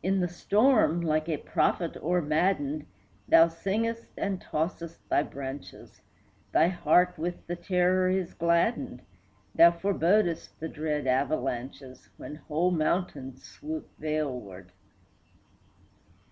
[0.00, 2.86] In the storm, like a prophet o'ermaddened,
[3.28, 6.00] Thou singest and tossest thy branches;
[6.52, 9.02] Thy heart with the terror is gladdened,
[9.56, 14.70] Thou forebodest the dread avalanches, When whole mountains swoop valeward.